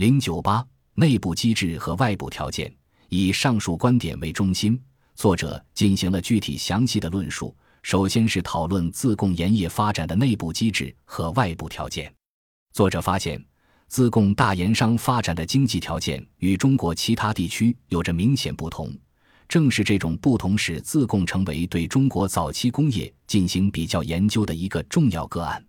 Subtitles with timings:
[0.00, 2.74] 零九八内部机制和外部条件，
[3.10, 4.82] 以上述观点为中心，
[5.14, 7.54] 作者进行了具体详细的论述。
[7.82, 12.10] 首先是讨论自贡盐业发展的内部机制和外部条件。
[12.72, 13.44] 作者发现，
[13.88, 18.90] 自贡大盐商发展的经济条件与中国其他地区有着明显不同。
[19.50, 25.62] 正是这种不同，使自贡成为对中国早期工业进行比较研究的一个重要个案。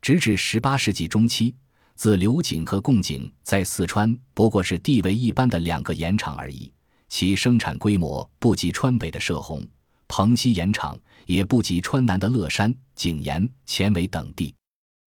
[0.00, 1.54] 直至十八世纪中期。
[1.96, 6.70] 自刘井和贡井在四川不过是地位一般的两个盐场而已，
[7.08, 9.66] 其生产规模不及川北的射洪、
[10.06, 14.54] 蓬溪盐场，也不及川南的乐山、井盐、前尾等地。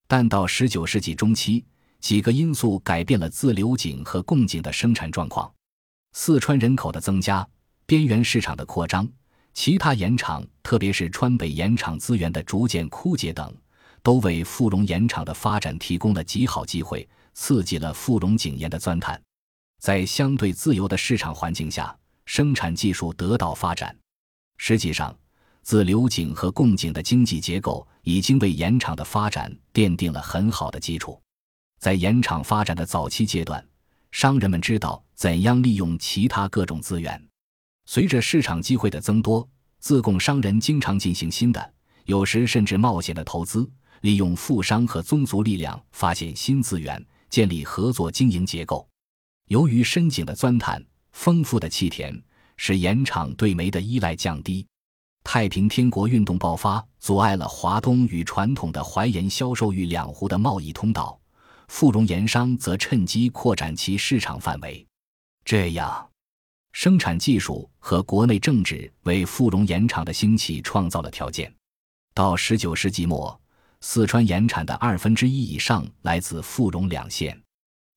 [0.08, 1.64] 但到十九世纪中期，
[2.00, 5.53] 几个因素改变了自刘井和贡井的生产状况：
[6.14, 7.48] 四川人口的增加、
[7.86, 9.08] 边缘市场的扩张、
[9.53, 13.56] 其他盐场，特别是川北盐场资源的逐渐枯竭等。
[14.02, 19.22] 都为富荣盐场的发展提供了极好机会，刺激了富荣井盐的钻探。
[19.80, 23.95] 在相对自由的市场环境下，生产技术得到发展。
[24.58, 25.17] 实际上，
[25.61, 31.22] 自流井和贡井的经济结构已经为盐场的发展奠定了很好的基础。
[31.80, 33.66] 在盐场发展的早期阶段，
[34.11, 37.25] 商人们知道怎样利用其他各种资源。
[37.86, 39.47] 随着市场机会的增多，
[39.80, 41.73] 自贡商人经常进行新的，
[42.06, 43.69] 有时甚至冒险的投资。
[44.02, 48.88] 利用富商和宗族力量发现新资源，建立合作经营结构。
[49.47, 52.22] 由于深井的钻探、丰富的气田，
[52.56, 54.66] 使盐场对煤的依赖降低。
[55.23, 61.19] 太平天国运动爆发，阻碍了华东与传统的淮盐销售与两湖的贸易通道。
[61.67, 64.86] 富荣盐商则趁机扩展其市场范围。
[65.44, 66.09] 这样，
[66.72, 71.53] 生产技术和国内政治为富荣盐场的兴起创造了条件。
[72.13, 73.39] 到十九世纪末。
[73.81, 77.39] 四川盐产的二分之一以上来自富荣两县。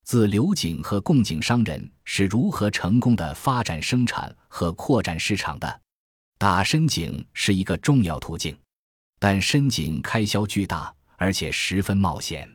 [0.04, 5.80] 自刘井和贡井商人是如何成功的发展生产和扩展市场的？
[6.38, 8.56] 打深井是一个重要途径，
[9.20, 12.48] 但深井开销巨大，而且十分冒险。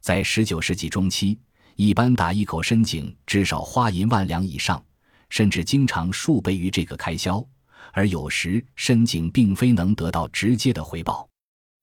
[0.00, 1.38] 在十九世纪中期，
[1.76, 4.82] 一般打一口深井至少花银万两以上，
[5.28, 7.44] 甚至经常数倍于这个开销。
[7.92, 11.27] 而有时深井并非能得到直接的回报。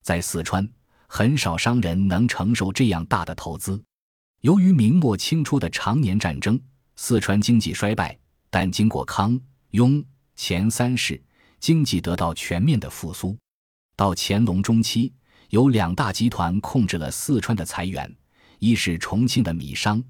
[0.05, 0.69] 在四川，
[1.07, 3.83] 很少商人能承受这样大的投资。
[4.41, 6.61] 由于明末清初的常年战争，
[6.95, 8.15] 四川经济衰败。
[8.51, 9.37] 但经过康、
[9.71, 10.05] 雍、
[10.37, 11.19] 乾三世，
[11.59, 13.35] 经济得到全面的复苏。
[13.95, 15.11] 到乾隆中期，
[15.49, 18.15] 有两大集团控制了四川的财源：
[18.59, 20.03] 一是重庆的米商，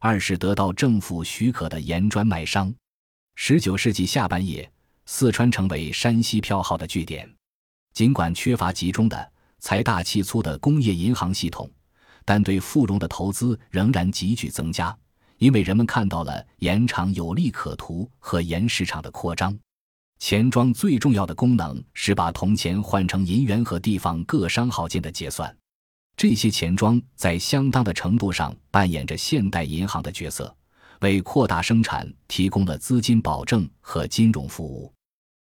[0.00, 2.74] 二是得到政府许可的盐专卖商。
[3.34, 4.72] 十九世纪下半叶，
[5.04, 7.30] 四川成为山西票号的据点。
[7.92, 9.31] 尽管缺乏集中的。
[9.62, 11.70] 财大气粗的工业银行系统，
[12.24, 14.94] 但对富荣的投资仍然急剧增加，
[15.38, 19.56] 因为人们看到了盐场有利可图和盐市场的扩张。
[20.18, 25.56] 钱庄最重要的功能是把铜钱换成银元和地方各商号间的结算。
[26.16, 30.52] 这些钱庄在相当的程度上扮演着现代银行的角色，
[31.02, 34.92] 为扩大生产提供了资金保证和金融服务。